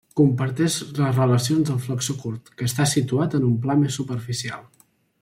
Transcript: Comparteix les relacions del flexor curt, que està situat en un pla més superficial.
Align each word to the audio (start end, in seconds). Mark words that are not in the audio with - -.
Comparteix 0.19 0.77
les 1.01 1.19
relacions 1.19 1.67
del 1.69 1.77
flexor 1.83 2.17
curt, 2.23 2.49
que 2.57 2.69
està 2.71 2.89
situat 2.95 3.37
en 3.41 3.47
un 3.51 3.55
pla 3.67 3.77
més 3.83 3.99
superficial. 4.03 4.69